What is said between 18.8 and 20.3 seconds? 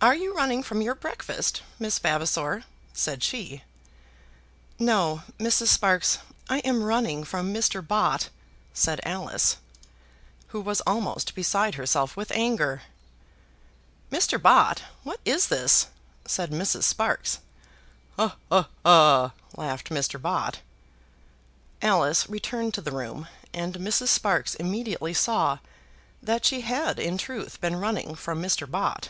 ha," laughed Mr.